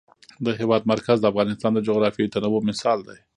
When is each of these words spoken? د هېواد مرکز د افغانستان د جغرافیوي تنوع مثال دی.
د 0.45 0.47
هېواد 0.59 0.83
مرکز 0.91 1.17
د 1.21 1.25
افغانستان 1.31 1.71
د 1.73 1.79
جغرافیوي 1.87 2.31
تنوع 2.33 2.61
مثال 2.69 2.99
دی. 3.07 3.19